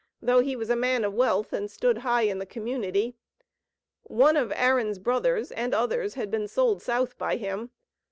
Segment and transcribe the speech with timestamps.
[0.19, 3.13] though he was a man of wealth and stood high in the community.
[4.01, 7.69] One of Aaron's brothers, and others, had been sold South by him.